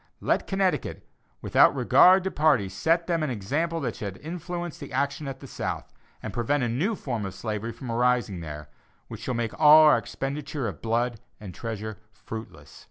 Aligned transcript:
Let 0.19 0.47
Connecticut, 0.47 1.07
without 1.43 1.75
regard 1.75 2.23
to 2.23 2.31
party, 2.31 2.69
set 2.69 3.05
them 3.05 3.21
an 3.21 3.29
example 3.29 3.79
that 3.81 3.97
shall 3.97 4.13
influence 4.21 4.79
the 4.79 4.91
action 4.91 5.27
at 5.27 5.41
the 5.41 5.45
South, 5.45 5.93
and 6.23 6.33
prevent 6.33 6.63
a 6.63 6.69
new 6.69 6.95
form 6.95 7.23
of 7.23 7.35
slavery 7.35 7.71
from 7.71 7.91
arising 7.91 8.39
there, 8.39 8.67
which 9.09 9.21
shall 9.21 9.35
make 9.35 9.53
all 9.59 9.85
our 9.85 9.99
expenditure 9.99 10.67
of 10.67 10.81
blood 10.81 11.19
and 11.39 11.53
treasure 11.53 11.99
fruitless. 12.13 12.79